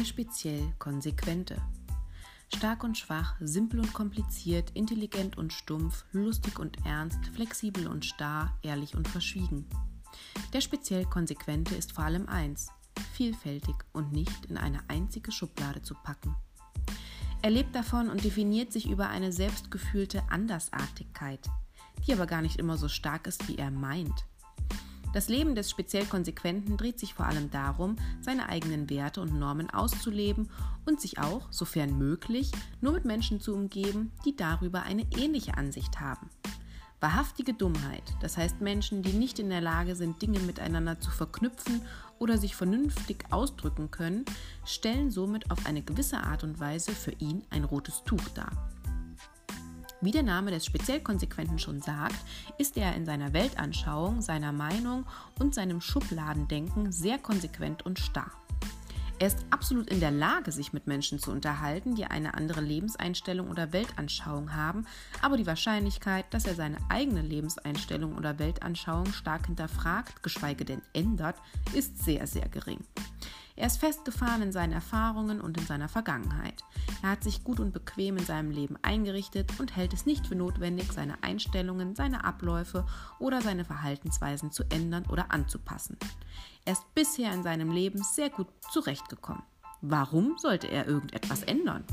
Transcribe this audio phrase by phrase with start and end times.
[0.00, 1.60] Der speziell Konsequente.
[2.56, 8.58] Stark und schwach, simpel und kompliziert, intelligent und stumpf, lustig und ernst, flexibel und starr,
[8.62, 9.66] ehrlich und verschwiegen.
[10.54, 12.68] Der speziell Konsequente ist vor allem eins,
[13.12, 16.34] vielfältig und nicht in eine einzige Schublade zu packen.
[17.42, 21.46] Er lebt davon und definiert sich über eine selbstgefühlte Andersartigkeit,
[22.06, 24.24] die aber gar nicht immer so stark ist, wie er meint.
[25.12, 29.68] Das Leben des speziell Konsequenten dreht sich vor allem darum, seine eigenen Werte und Normen
[29.68, 30.48] auszuleben
[30.86, 35.98] und sich auch, sofern möglich, nur mit Menschen zu umgeben, die darüber eine ähnliche Ansicht
[35.98, 36.30] haben.
[37.00, 41.82] Wahrhaftige Dummheit, das heißt Menschen, die nicht in der Lage sind, Dinge miteinander zu verknüpfen
[42.18, 44.26] oder sich vernünftig ausdrücken können,
[44.64, 48.50] stellen somit auf eine gewisse Art und Weise für ihn ein rotes Tuch dar.
[50.02, 52.16] Wie der Name des speziell Konsequenten schon sagt,
[52.56, 55.04] ist er in seiner Weltanschauung, seiner Meinung
[55.38, 58.30] und seinem Schubladendenken sehr konsequent und starr.
[59.18, 63.50] Er ist absolut in der Lage, sich mit Menschen zu unterhalten, die eine andere Lebenseinstellung
[63.50, 64.86] oder Weltanschauung haben,
[65.20, 71.36] aber die Wahrscheinlichkeit, dass er seine eigene Lebenseinstellung oder Weltanschauung stark hinterfragt, geschweige denn ändert,
[71.74, 72.78] ist sehr, sehr gering.
[73.60, 76.64] Er ist festgefahren in seinen Erfahrungen und in seiner Vergangenheit.
[77.02, 80.34] Er hat sich gut und bequem in seinem Leben eingerichtet und hält es nicht für
[80.34, 82.86] notwendig, seine Einstellungen, seine Abläufe
[83.18, 85.98] oder seine Verhaltensweisen zu ändern oder anzupassen.
[86.64, 89.42] Er ist bisher in seinem Leben sehr gut zurechtgekommen.
[89.82, 91.84] Warum sollte er irgendetwas ändern?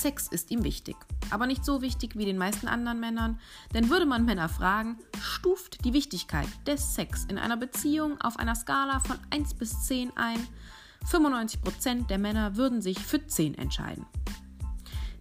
[0.00, 0.96] Sex ist ihm wichtig,
[1.30, 3.40] aber nicht so wichtig wie den meisten anderen Männern,
[3.74, 8.54] denn würde man Männer fragen, stuft die Wichtigkeit des Sex in einer Beziehung auf einer
[8.54, 10.46] Skala von 1 bis 10 ein,
[11.10, 14.06] 95% der Männer würden sich für 10 entscheiden.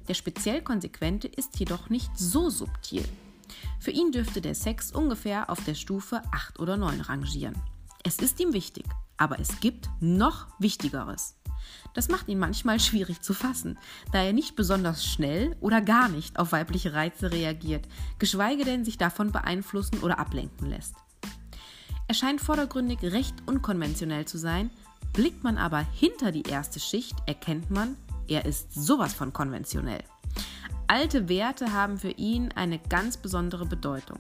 [0.08, 3.06] Der speziell Konsequente ist jedoch nicht so subtil.
[3.80, 7.56] Für ihn dürfte der Sex ungefähr auf der Stufe 8 oder 9 rangieren.
[8.04, 8.86] Es ist ihm wichtig,
[9.18, 11.36] aber es gibt noch Wichtigeres.
[11.94, 13.78] Das macht ihn manchmal schwierig zu fassen,
[14.12, 17.88] da er nicht besonders schnell oder gar nicht auf weibliche Reize reagiert,
[18.20, 20.96] geschweige denn sich davon beeinflussen oder ablenken lässt.
[22.08, 24.70] Er scheint vordergründig recht unkonventionell zu sein,
[25.14, 27.98] blickt man aber hinter die erste Schicht, erkennt man,
[28.28, 30.04] er ist sowas von konventionell.
[30.88, 34.20] Alte Werte haben für ihn eine ganz besondere Bedeutung.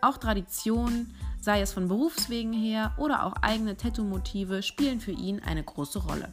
[0.00, 5.62] Auch Traditionen, sei es von Berufswegen her oder auch eigene Tattoo-Motive, spielen für ihn eine
[5.62, 6.32] große Rolle.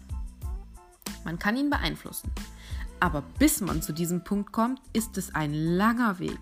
[1.25, 2.31] Man kann ihn beeinflussen.
[2.99, 6.39] Aber bis man zu diesem Punkt kommt, ist es ein langer Weg.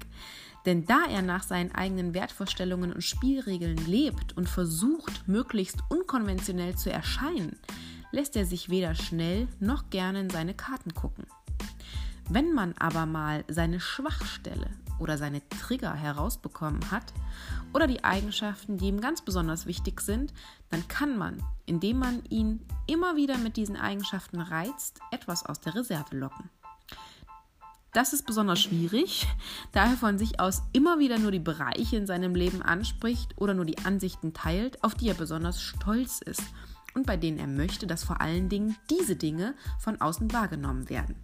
[0.65, 6.91] Denn da er nach seinen eigenen Wertvorstellungen und Spielregeln lebt und versucht, möglichst unkonventionell zu
[6.91, 7.57] erscheinen,
[8.11, 11.25] lässt er sich weder schnell noch gerne in seine Karten gucken.
[12.29, 14.69] Wenn man aber mal seine Schwachstelle
[14.99, 17.13] oder seine Trigger herausbekommen hat
[17.73, 20.33] oder die Eigenschaften, die ihm ganz besonders wichtig sind,
[20.69, 25.75] dann kann man, indem man ihn immer wieder mit diesen Eigenschaften reizt, etwas aus der
[25.75, 26.49] Reserve locken.
[27.93, 29.27] Das ist besonders schwierig,
[29.71, 33.53] da er von sich aus immer wieder nur die Bereiche in seinem Leben anspricht oder
[33.53, 36.43] nur die Ansichten teilt, auf die er besonders stolz ist
[36.93, 41.15] und bei denen er möchte, dass vor allen Dingen diese Dinge von außen wahrgenommen werden.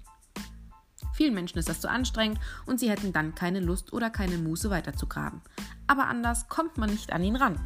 [1.17, 4.69] Vielen Menschen ist das zu anstrengend und sie hätten dann keine Lust oder keine Muße
[4.69, 5.41] weiterzugraben.
[5.87, 7.59] Aber anders kommt man nicht an ihn ran.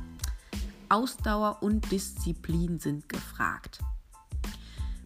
[0.87, 3.79] Ausdauer und Disziplin sind gefragt.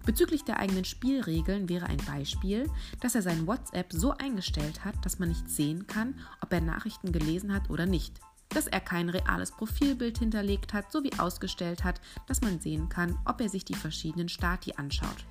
[0.05, 2.69] Bezüglich der eigenen Spielregeln wäre ein Beispiel,
[3.01, 7.11] dass er sein WhatsApp so eingestellt hat, dass man nicht sehen kann, ob er Nachrichten
[7.11, 8.19] gelesen hat oder nicht.
[8.49, 13.41] Dass er kein reales Profilbild hinterlegt hat, sowie ausgestellt hat, dass man sehen kann, ob
[13.41, 15.25] er sich die verschiedenen Stati anschaut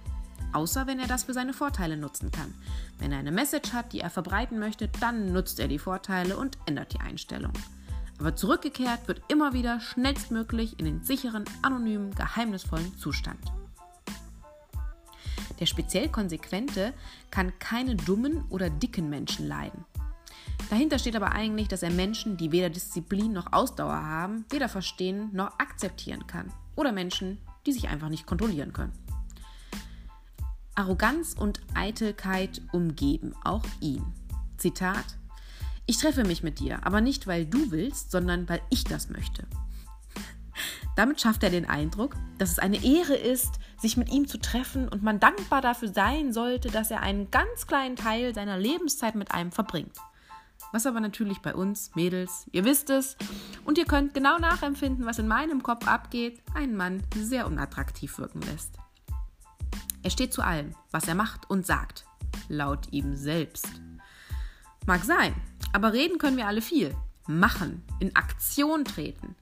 [0.55, 2.55] außer wenn er das für seine Vorteile nutzen kann.
[2.99, 6.59] Wenn er eine Message hat, die er verbreiten möchte, dann nutzt er die Vorteile und
[6.67, 7.53] ändert die Einstellung.
[8.19, 13.41] Aber zurückgekehrt wird immer wieder schnellstmöglich in den sicheren, anonymen, geheimnisvollen Zustand.
[15.61, 16.95] Der speziell Konsequente
[17.31, 19.85] kann keine dummen oder dicken Menschen leiden.
[20.71, 25.31] Dahinter steht aber eigentlich, dass er Menschen, die weder Disziplin noch Ausdauer haben, weder verstehen
[25.33, 26.53] noch akzeptieren kann.
[26.77, 28.93] Oder Menschen, die sich einfach nicht kontrollieren können.
[30.75, 34.05] Arroganz und Eitelkeit umgeben auch ihn.
[34.57, 35.05] Zitat:
[35.87, 39.47] Ich treffe mich mit dir, aber nicht weil du willst, sondern weil ich das möchte.
[40.97, 44.89] Damit schafft er den Eindruck, dass es eine Ehre ist, sich mit ihm zu treffen
[44.89, 49.33] und man dankbar dafür sein sollte, dass er einen ganz kleinen Teil seiner Lebenszeit mit
[49.33, 49.97] einem verbringt.
[50.73, 53.17] Was aber natürlich bei uns, Mädels, ihr wisst es,
[53.65, 58.41] und ihr könnt genau nachempfinden, was in meinem Kopf abgeht, einen Mann sehr unattraktiv wirken
[58.43, 58.79] lässt.
[60.05, 62.05] Er steht zu allem, was er macht und sagt,
[62.49, 63.67] laut ihm selbst.
[64.87, 65.35] Mag sein,
[65.73, 66.95] aber reden können wir alle viel.
[67.27, 69.35] Machen, in Aktion treten.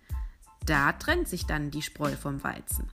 [0.65, 2.89] Da trennt sich dann die Spreu vom Weizen.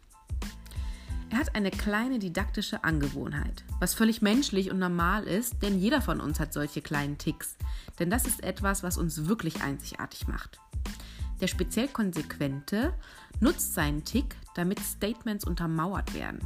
[1.30, 6.20] Er hat eine kleine didaktische Angewohnheit, was völlig menschlich und normal ist, denn jeder von
[6.20, 7.56] uns hat solche kleinen Ticks.
[8.00, 10.60] Denn das ist etwas, was uns wirklich einzigartig macht.
[11.40, 12.96] Der speziell Konsequente
[13.40, 16.40] nutzt seinen Tick, damit Statements untermauert werden.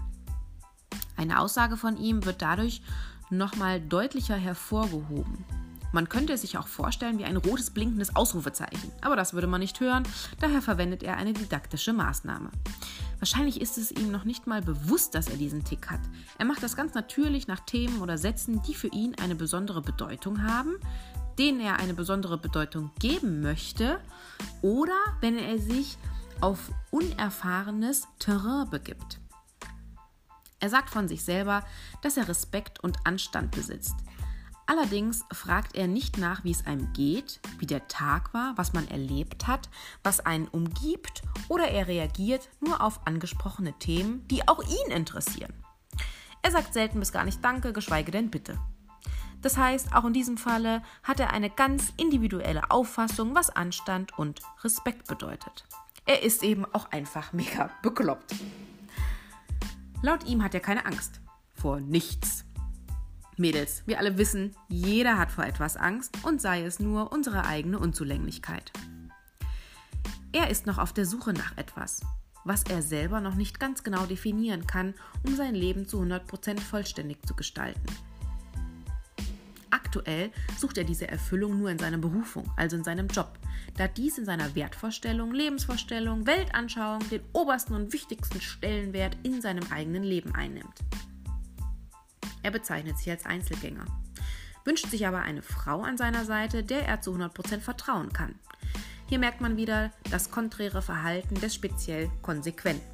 [1.15, 2.81] Eine Aussage von ihm wird dadurch
[3.30, 5.45] nochmal deutlicher hervorgehoben.
[5.94, 9.62] Man könnte es sich auch vorstellen wie ein rotes blinkendes Ausrufezeichen, aber das würde man
[9.62, 10.04] nicht hören,
[10.39, 12.50] daher verwendet er eine didaktische Maßnahme.
[13.19, 16.01] Wahrscheinlich ist es ihm noch nicht mal bewusst, dass er diesen Tick hat.
[16.39, 20.42] Er macht das ganz natürlich nach Themen oder Sätzen, die für ihn eine besondere Bedeutung
[20.42, 20.77] haben,
[21.38, 24.00] denen er eine besondere Bedeutung geben möchte
[24.62, 25.98] oder wenn er sich
[26.42, 29.19] auf unerfahrenes Terrain begibt.
[30.63, 31.65] Er sagt von sich selber,
[32.04, 33.98] dass er Respekt und Anstand besitzt.
[34.65, 38.88] Allerdings fragt er nicht nach, wie es einem geht, wie der Tag war, was man
[38.88, 39.69] erlebt hat,
[40.06, 45.54] was einen umgibt, oder er reagiert nur auf angesprochene Themen, die auch ihn interessieren.
[46.42, 48.57] Er sagt selten bis gar nicht Danke, geschweige denn Bitte.
[49.42, 54.39] Das heißt, auch in diesem Falle hat er eine ganz individuelle Auffassung, was Anstand und
[54.63, 55.65] Respekt bedeutet.
[56.06, 58.33] Er ist eben auch einfach mega bekloppt.
[60.03, 61.21] Laut ihm hat er keine Angst.
[61.53, 62.44] Vor nichts.
[63.38, 67.79] Mädels, wir alle wissen, jeder hat vor etwas Angst und sei es nur unsere eigene
[67.79, 68.73] Unzulänglichkeit.
[70.33, 72.01] Er ist noch auf der Suche nach etwas,
[72.44, 74.94] was er selber noch nicht ganz genau definieren kann,
[75.25, 77.85] um sein Leben zu 100% vollständig zu gestalten.
[79.93, 83.37] Aktuell sucht er diese Erfüllung nur in seiner Berufung, also in seinem Job,
[83.77, 90.01] da dies in seiner Wertvorstellung, Lebensvorstellung, Weltanschauung den obersten und wichtigsten Stellenwert in seinem eigenen
[90.01, 90.79] Leben einnimmt.
[92.41, 93.85] Er bezeichnet sich als Einzelgänger,
[94.65, 98.33] wünscht sich aber eine Frau an seiner Seite, der er zu 100% vertrauen kann.
[99.05, 102.92] Hier merkt man wieder das konträre Verhalten des speziell Konsequenten.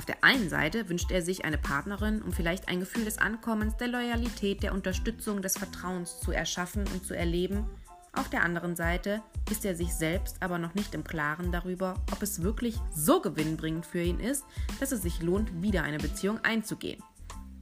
[0.00, 3.76] Auf der einen Seite wünscht er sich eine Partnerin, um vielleicht ein Gefühl des Ankommens,
[3.76, 7.66] der Loyalität, der Unterstützung, des Vertrauens zu erschaffen und zu erleben.
[8.14, 9.20] Auf der anderen Seite
[9.50, 13.84] ist er sich selbst aber noch nicht im Klaren darüber, ob es wirklich so gewinnbringend
[13.84, 14.46] für ihn ist,
[14.80, 17.02] dass es sich lohnt, wieder eine Beziehung einzugehen.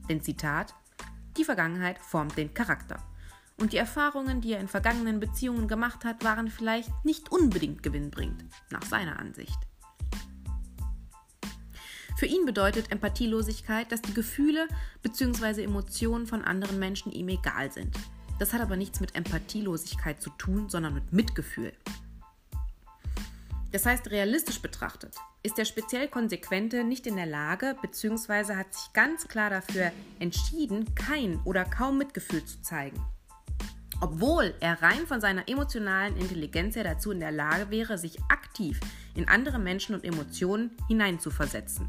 [0.07, 0.73] Denn Zitat,
[1.35, 3.03] die Vergangenheit formt den Charakter.
[3.57, 8.45] Und die Erfahrungen, die er in vergangenen Beziehungen gemacht hat, waren vielleicht nicht unbedingt gewinnbringend,
[8.69, 9.68] nach seiner Ansicht.
[12.19, 14.67] Für ihn bedeutet Empathielosigkeit, dass die Gefühle
[15.03, 15.63] bzw.
[15.63, 17.95] Emotionen von anderen Menschen ihm egal sind.
[18.39, 21.71] Das hat aber nichts mit Empathielosigkeit zu tun, sondern mit Mitgefühl.
[23.71, 28.55] Das heißt, realistisch betrachtet ist der speziell Konsequente nicht in der Lage bzw.
[28.55, 33.01] hat sich ganz klar dafür entschieden, kein oder kaum Mitgefühl zu zeigen.
[34.01, 38.77] Obwohl er rein von seiner emotionalen Intelligenz her dazu in der Lage wäre, sich aktiv
[39.15, 41.87] in andere Menschen und Emotionen hineinzuversetzen.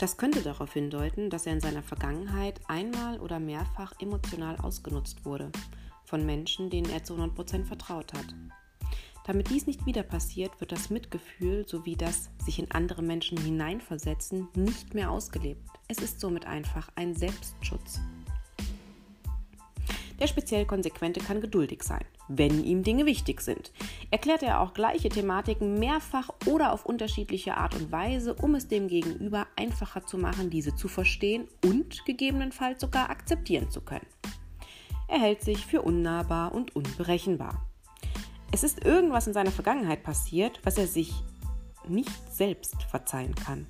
[0.00, 5.52] Das könnte darauf hindeuten, dass er in seiner Vergangenheit einmal oder mehrfach emotional ausgenutzt wurde
[6.06, 8.34] von Menschen, denen er zu 100% vertraut hat.
[9.26, 14.48] Damit dies nicht wieder passiert, wird das Mitgefühl sowie das sich in andere Menschen hineinversetzen
[14.54, 15.68] nicht mehr ausgelebt.
[15.86, 18.00] Es ist somit einfach ein Selbstschutz.
[20.20, 23.72] Der speziell Konsequente kann geduldig sein, wenn ihm Dinge wichtig sind.
[24.10, 28.86] Erklärt er auch gleiche Thematiken mehrfach oder auf unterschiedliche Art und Weise, um es dem
[28.88, 34.06] Gegenüber einfacher zu machen, diese zu verstehen und gegebenenfalls sogar akzeptieren zu können.
[35.08, 37.66] Er hält sich für unnahbar und unberechenbar.
[38.52, 41.14] Es ist irgendwas in seiner Vergangenheit passiert, was er sich
[41.88, 43.66] nicht selbst verzeihen kann.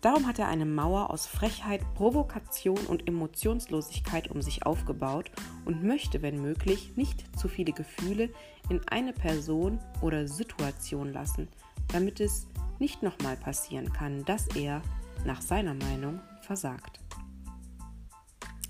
[0.00, 5.30] Darum hat er eine Mauer aus Frechheit, Provokation und Emotionslosigkeit um sich aufgebaut
[5.64, 8.30] und möchte, wenn möglich, nicht zu viele Gefühle
[8.68, 11.48] in eine Person oder Situation lassen,
[11.88, 12.46] damit es
[12.78, 14.82] nicht nochmal passieren kann, dass er,
[15.24, 17.00] nach seiner Meinung, versagt.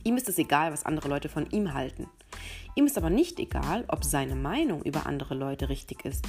[0.05, 2.07] Ihm ist es egal, was andere Leute von ihm halten.
[2.75, 6.27] Ihm ist aber nicht egal, ob seine Meinung über andere Leute richtig ist.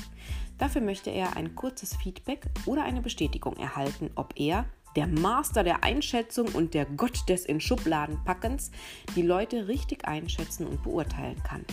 [0.58, 4.66] Dafür möchte er ein kurzes Feedback oder eine Bestätigung erhalten, ob er
[4.96, 8.72] der Master der Einschätzung und der Gott des in Schubladen packens,
[9.16, 11.66] die Leute richtig einschätzen und beurteilen kann.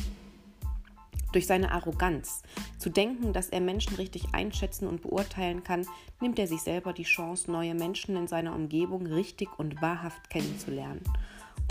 [1.32, 2.42] Durch seine Arroganz,
[2.78, 5.86] zu denken, dass er Menschen richtig einschätzen und beurteilen kann,
[6.20, 11.02] nimmt er sich selber die Chance, neue Menschen in seiner Umgebung richtig und wahrhaft kennenzulernen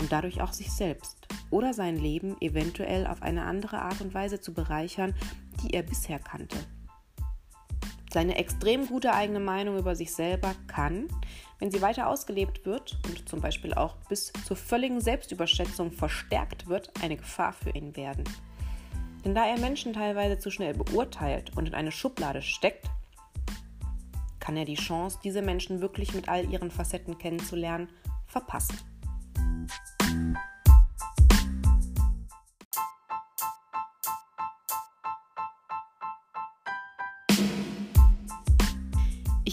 [0.00, 4.40] und dadurch auch sich selbst oder sein Leben eventuell auf eine andere Art und Weise
[4.40, 5.14] zu bereichern,
[5.62, 6.56] die er bisher kannte.
[8.12, 11.08] Seine extrem gute eigene Meinung über sich selber kann,
[11.58, 16.92] wenn sie weiter ausgelebt wird und zum Beispiel auch bis zur völligen Selbstüberschätzung verstärkt wird,
[17.02, 18.24] eine Gefahr für ihn werden.
[19.24, 22.88] Denn da er Menschen teilweise zu schnell beurteilt und in eine Schublade steckt,
[24.38, 27.88] kann er die Chance, diese Menschen wirklich mit all ihren Facetten kennenzulernen,
[28.26, 28.78] verpassen.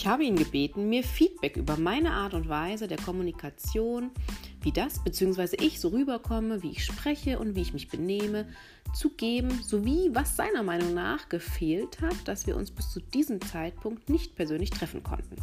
[0.03, 4.11] Ich habe ihn gebeten, mir Feedback über meine Art und Weise der Kommunikation,
[4.59, 5.55] wie das bzw.
[5.61, 8.45] ich so rüberkomme, wie ich spreche und wie ich mich benehme,
[8.93, 13.39] zu geben, sowie was seiner Meinung nach gefehlt hat, dass wir uns bis zu diesem
[13.39, 15.37] Zeitpunkt nicht persönlich treffen konnten.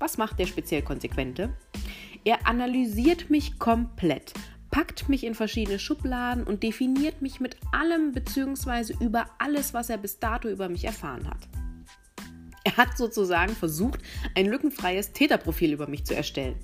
[0.00, 1.56] Was macht der speziell Konsequente?
[2.24, 4.34] Er analysiert mich komplett,
[4.72, 8.92] packt mich in verschiedene Schubladen und definiert mich mit allem bzw.
[8.98, 11.53] über alles, was er bis dato über mich erfahren hat.
[12.76, 14.00] Hat sozusagen versucht,
[14.34, 16.56] ein lückenfreies Täterprofil über mich zu erstellen.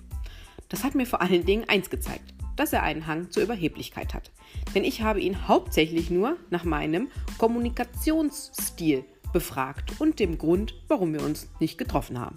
[0.69, 4.31] Das hat mir vor allen Dingen eins gezeigt, dass er einen Hang zur Überheblichkeit hat.
[4.75, 11.23] Denn ich habe ihn hauptsächlich nur nach meinem Kommunikationsstil befragt und dem Grund, warum wir
[11.23, 12.37] uns nicht getroffen haben.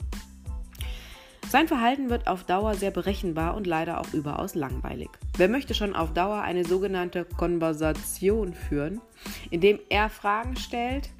[1.49, 5.09] Sein Verhalten wird auf Dauer sehr berechenbar und leider auch überaus langweilig.
[5.37, 9.01] Wer möchte schon auf Dauer eine sogenannte Konversation führen,
[9.51, 11.11] indem er Fragen stellt,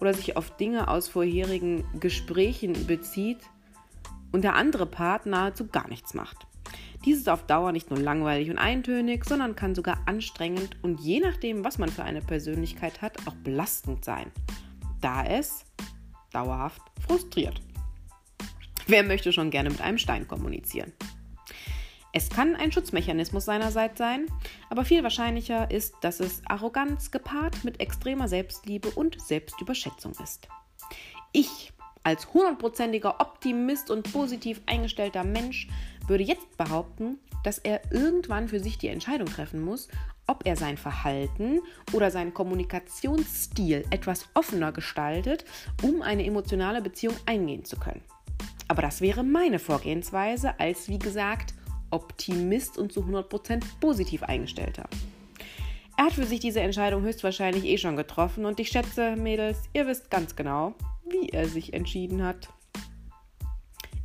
[0.00, 3.38] oder sich auf Dinge aus vorherigen Gesprächen bezieht
[4.32, 6.46] und der andere Part nahezu gar nichts macht.
[7.04, 11.20] Dies ist auf Dauer nicht nur langweilig und eintönig, sondern kann sogar anstrengend und je
[11.20, 14.30] nachdem, was man für eine Persönlichkeit hat, auch belastend sein,
[15.00, 15.64] da es
[16.32, 17.60] dauerhaft frustriert.
[18.86, 20.92] Wer möchte schon gerne mit einem Stein kommunizieren?
[22.12, 24.26] Es kann ein Schutzmechanismus seinerseits sein,
[24.68, 30.48] aber viel wahrscheinlicher ist, dass es Arroganz gepaart mit extremer Selbstliebe und Selbstüberschätzung ist.
[31.32, 35.68] Ich als hundertprozentiger Optimist und positiv eingestellter Mensch
[36.08, 39.88] würde jetzt behaupten, dass er irgendwann für sich die Entscheidung treffen muss,
[40.26, 41.60] ob er sein Verhalten
[41.92, 45.44] oder seinen Kommunikationsstil etwas offener gestaltet,
[45.82, 48.02] um eine emotionale Beziehung eingehen zu können.
[48.68, 51.54] Aber das wäre meine Vorgehensweise als, wie gesagt,
[51.90, 54.88] Optimist und zu 100% positiv eingestellter.
[55.96, 59.86] Er hat für sich diese Entscheidung höchstwahrscheinlich eh schon getroffen und ich schätze, Mädels, ihr
[59.86, 60.74] wisst ganz genau,
[61.08, 62.48] wie er sich entschieden hat.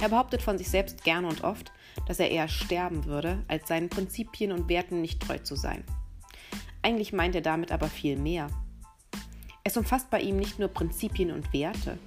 [0.01, 1.71] Er behauptet von sich selbst gerne und oft,
[2.07, 5.83] dass er eher sterben würde, als seinen Prinzipien und Werten nicht treu zu sein.
[6.81, 8.49] Eigentlich meint er damit aber viel mehr.
[9.63, 11.97] Es umfasst bei ihm nicht nur Prinzipien und Werte,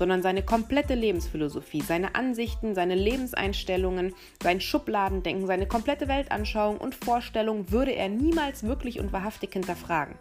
[0.00, 7.70] sondern seine komplette Lebensphilosophie, seine Ansichten, seine Lebenseinstellungen, sein Schubladendenken, seine komplette Weltanschauung und Vorstellung
[7.70, 10.14] würde er niemals wirklich und wahrhaftig hinterfragen.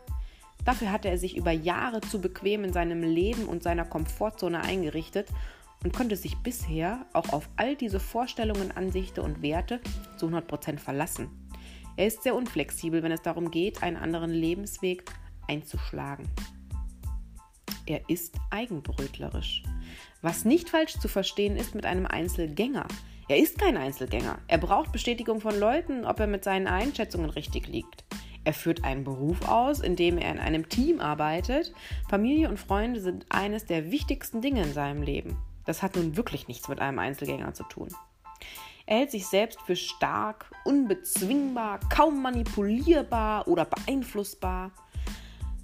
[0.66, 5.30] Dafür hatte er sich über Jahre zu bequem in seinem Leben und seiner Komfortzone eingerichtet
[5.82, 9.80] und konnte sich bisher auch auf all diese Vorstellungen, Ansichten und Werte
[10.18, 11.30] zu 100% verlassen.
[11.96, 15.06] Er ist sehr unflexibel, wenn es darum geht, einen anderen Lebensweg
[15.48, 16.28] einzuschlagen.
[17.90, 19.64] Er ist eigenbrötlerisch.
[20.22, 22.86] Was nicht falsch zu verstehen ist mit einem Einzelgänger.
[23.28, 24.38] Er ist kein Einzelgänger.
[24.48, 28.04] Er braucht Bestätigung von Leuten, ob er mit seinen Einschätzungen richtig liegt.
[28.44, 31.74] Er führt einen Beruf aus, in dem er in einem Team arbeitet.
[32.08, 35.38] Familie und Freunde sind eines der wichtigsten Dinge in seinem Leben.
[35.66, 37.90] Das hat nun wirklich nichts mit einem Einzelgänger zu tun.
[38.86, 44.74] Er hält sich selbst für stark, unbezwingbar, kaum manipulierbar oder beeinflussbar.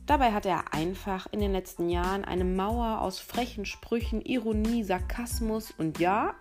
[0.06, 5.72] Dabei hat er einfach in den letzten Jahren eine Mauer aus frechen Sprüchen, Ironie, Sarkasmus
[5.72, 6.36] und ja,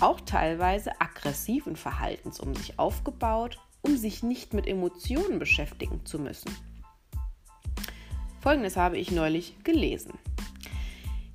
[0.00, 6.50] auch teilweise aggressiven Verhaltens um sich aufgebaut, um sich nicht mit Emotionen beschäftigen zu müssen.
[8.40, 10.18] Folgendes habe ich neulich gelesen.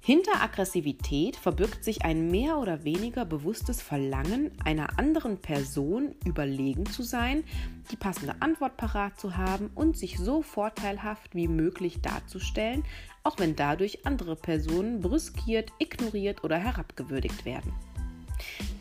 [0.10, 7.04] Hinter Aggressivität verbirgt sich ein mehr oder weniger bewusstes Verlangen, einer anderen Person überlegen zu
[7.04, 7.44] sein,
[7.92, 12.84] die passende Antwort parat zu haben und sich so vorteilhaft wie möglich darzustellen,
[13.22, 17.72] auch wenn dadurch andere Personen brüskiert, ignoriert oder herabgewürdigt werden.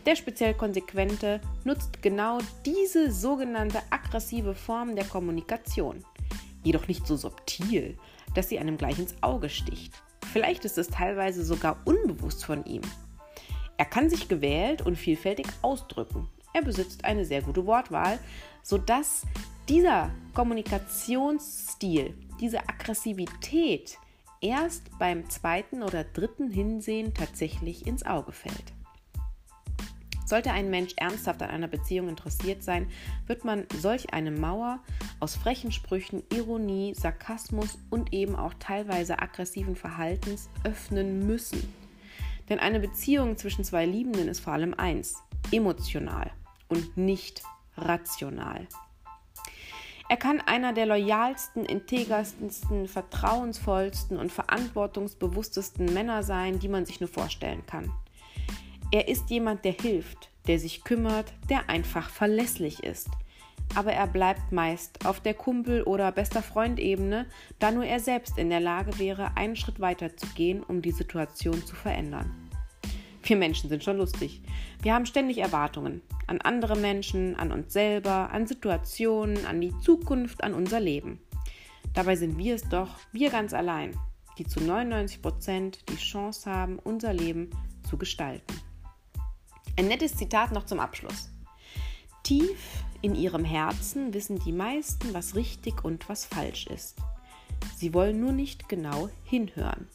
[0.07, 6.03] Der speziell Konsequente nutzt genau diese sogenannte aggressive Form der Kommunikation,
[6.65, 7.99] jedoch nicht so subtil,
[8.35, 9.93] dass sie einem gleich ins Auge sticht.
[10.33, 12.83] Vielleicht ist es teilweise sogar unbewusst von ihm.
[13.77, 16.29] Er kann sich gewählt und vielfältig ausdrücken.
[16.53, 18.19] Er besitzt eine sehr gute Wortwahl,
[18.63, 19.23] sodass
[19.69, 23.99] dieser Kommunikationsstil, diese Aggressivität
[24.41, 28.78] erst beim zweiten oder dritten Hinsehen tatsächlich ins Auge fällt.
[30.29, 32.87] Sollte ein Mensch ernsthaft an einer Beziehung interessiert sein,
[33.27, 34.81] wird man solch eine Mauer
[35.21, 41.73] aus frechen Sprüchen, Ironie, Sarkasmus und eben auch teilweise aggressiven Verhaltens öffnen müssen.
[42.51, 45.17] Denn eine Beziehung zwischen zwei Liebenden ist vor allem eins,
[45.51, 46.31] emotional
[46.69, 47.43] und nicht
[47.79, 48.69] rational.
[50.11, 57.09] Er kann einer der loyalsten, integersten, vertrauensvollsten und verantwortungsbewusstesten Männer sein, die man sich nur
[57.09, 57.91] vorstellen kann.
[58.91, 63.11] Er ist jemand, der hilft, der sich kümmert, der einfach verlässlich ist.
[63.75, 67.27] Aber er bleibt meist auf der Kumpel- oder bester Freund-Ebene,
[67.59, 70.93] da nur er selbst in der Lage wäre, einen Schritt weiter zu gehen, um die
[70.93, 72.49] Situation zu verändern.
[73.23, 74.41] Wir Menschen sind schon lustig.
[74.81, 80.43] Wir haben ständig Erwartungen an andere Menschen, an uns selber, an Situationen, an die Zukunft,
[80.43, 81.21] an unser Leben.
[81.93, 83.95] Dabei sind wir es doch, wir ganz allein,
[84.39, 87.51] die zu 99 Prozent die Chance haben, unser Leben
[87.83, 88.68] zu gestalten.
[89.79, 91.31] Ein nettes Zitat noch zum Abschluss.
[92.25, 96.97] Tief in ihrem Herzen wissen die meisten, was richtig und was falsch ist.
[97.77, 99.87] Sie wollen nur nicht genau hinhören.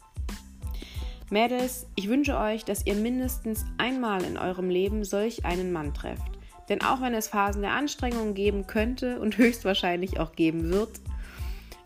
[1.28, 6.32] Mädels, ich wünsche euch, dass ihr mindestens einmal in eurem Leben solch einen Mann trefft.
[6.70, 10.98] Denn auch wenn es Phasen der Anstrengung geben könnte und höchstwahrscheinlich auch geben wird,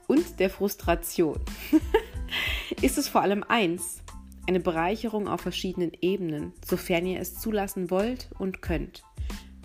[0.06, 1.40] und der Frustration,
[2.80, 4.02] ist es vor allem eins,
[4.48, 9.04] eine Bereicherung auf verschiedenen Ebenen, sofern ihr es zulassen wollt und könnt.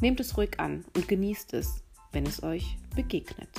[0.01, 3.49] Nehmt es ruhig an und genießt es, wenn es euch begegnet.